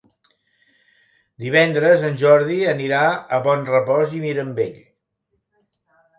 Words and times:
Divendres 1.43 2.05
en 2.09 2.17
Jordi 2.21 2.57
anirà 2.73 3.03
a 3.11 3.41
Bonrepòs 3.49 4.19
i 4.21 4.25
Mirambell. 4.27 4.83